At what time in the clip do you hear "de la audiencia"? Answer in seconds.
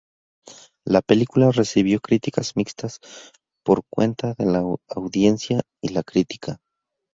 4.35-5.61